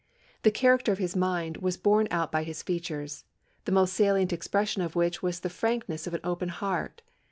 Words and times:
The 0.41 0.49
character 0.49 0.91
of 0.91 0.97
his 0.97 1.15
mind 1.15 1.57
was 1.57 1.77
borne 1.77 2.07
out 2.09 2.31
by 2.31 2.41
his 2.41 2.63
features, 2.63 3.23
the 3.65 3.71
most 3.71 3.93
salient 3.93 4.33
expression 4.33 4.81
of 4.81 4.95
which 4.95 5.21
was 5.21 5.41
the 5.41 5.47
frankness 5.47 6.07
of 6.07 6.15
an 6.15 6.21
open 6.23 6.49
heart. 6.49 7.03